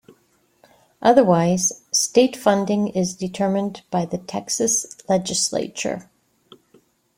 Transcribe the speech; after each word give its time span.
Otherwise, 0.99 1.83
state 1.91 2.35
funding 2.35 2.87
is 2.87 3.13
determined 3.13 3.83
by 3.91 4.03
the 4.03 4.17
Texas 4.17 4.87
Legislature. 5.07 6.09